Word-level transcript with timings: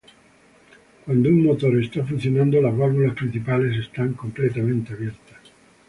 Cuando 1.05 1.29
un 1.29 1.43
motor 1.43 1.79
está 1.79 2.03
funcionando, 2.03 2.59
las 2.59 2.75
válvulas 2.75 3.13
principales 3.15 3.77
están 3.77 4.13
completamente 4.13 4.93
abiertas. 4.93 5.37